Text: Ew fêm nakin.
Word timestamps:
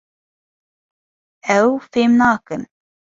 Ew 1.57 1.69
fêm 1.91 2.11
nakin. 2.19 2.61